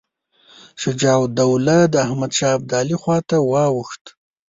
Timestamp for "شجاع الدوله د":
0.81-1.95